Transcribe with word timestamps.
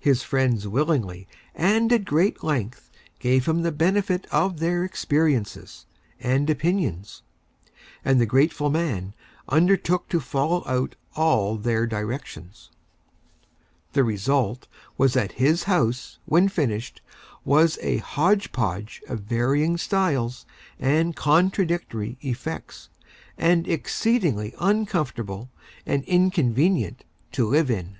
His 0.00 0.22
Friends 0.22 0.66
willingly 0.66 1.28
and 1.54 1.92
at 1.92 2.06
Great 2.06 2.42
Length 2.42 2.90
gave 3.18 3.44
him 3.44 3.60
the 3.60 3.70
Benefit 3.70 4.24
of 4.32 4.60
their 4.60 4.82
Experiences 4.82 5.84
and 6.18 6.48
Opinions, 6.48 7.20
and 8.02 8.18
the 8.18 8.24
Grateful 8.24 8.70
Man 8.70 9.12
undertook 9.50 10.08
to 10.08 10.20
Follow 10.20 10.62
Out 10.66 10.96
all 11.16 11.58
their 11.58 11.86
Directions. 11.86 12.70
The 13.92 14.02
Result 14.04 14.68
was 14.96 15.12
that 15.12 15.32
his 15.32 15.64
House, 15.64 16.18
when 16.24 16.48
finished, 16.48 17.02
was 17.44 17.76
a 17.82 17.98
Hodge 17.98 18.52
Podge 18.52 19.02
of 19.06 19.20
Varying 19.20 19.76
Styles 19.76 20.46
and 20.78 21.14
Contradictory 21.14 22.16
Effects, 22.22 22.88
and 23.36 23.68
Exceedingly 23.68 24.54
Uncomfortable 24.58 25.50
and 25.84 26.04
Inconvenient 26.04 27.04
to 27.32 27.46
Live 27.46 27.70
In. 27.70 27.98